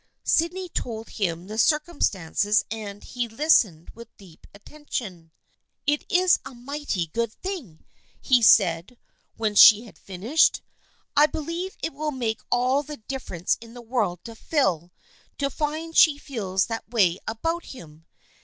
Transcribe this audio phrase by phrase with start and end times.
[0.23, 5.31] "Sydney told him the circumstances and he lis tened with deep attention."
[5.85, 7.85] It is a mighty good thing,"
[8.19, 8.97] he said
[9.37, 10.63] when she had finished."
[11.15, 14.91] I believe it will make all the dif ference in the world to Phil
[15.37, 18.07] to find that she feels that way about him.